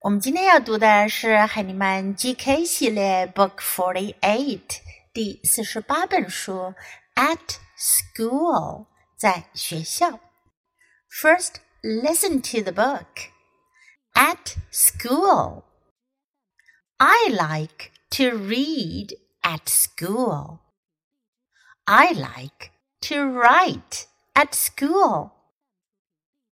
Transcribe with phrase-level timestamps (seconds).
[0.00, 4.80] 我们今天要读的是海尼曼 GK 系列 Book Forty Eight
[5.12, 6.74] 第四十八本书
[7.14, 10.20] At School 在学校。
[11.08, 13.30] First, listen to the book.
[14.14, 15.64] At school.
[16.98, 20.60] I like to read at school.
[21.86, 22.72] I like
[23.02, 25.32] to write at school.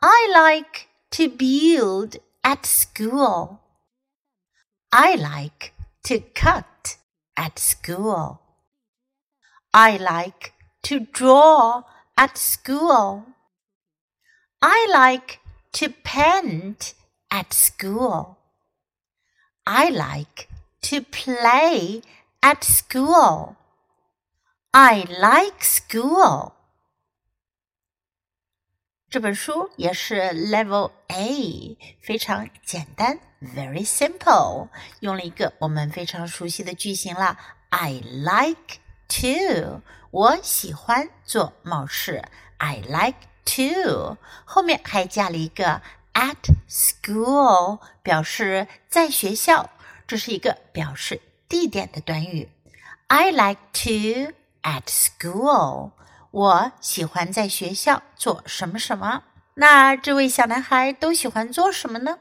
[0.00, 3.59] I like to build at school.
[4.91, 5.73] I like
[6.03, 6.97] to cut
[7.37, 8.41] at school.
[9.73, 11.83] I like to draw
[12.17, 13.25] at school.
[14.61, 15.39] I like
[15.73, 16.93] to paint
[17.31, 18.37] at school.
[19.65, 20.49] I like
[20.83, 22.01] to play
[22.43, 23.55] at school.
[24.73, 26.55] I like school.
[29.11, 34.69] 这本书也是 Level A，非常简单，very simple，
[35.01, 37.37] 用了一个我们非常熟悉的句型了。
[37.71, 38.77] I like
[39.09, 39.81] to，
[40.11, 42.23] 我喜欢做某事。
[42.55, 43.17] I like
[43.57, 45.81] to，后面还加了一个
[46.13, 46.37] at
[46.69, 49.71] school，表示在学校，
[50.07, 52.49] 这是一个表示地点的短语。
[53.07, 54.31] I like to
[54.61, 55.91] at school。
[56.31, 59.23] 我喜欢在学校做什么什么。
[59.55, 62.19] 那这位小男孩都喜欢做什么呢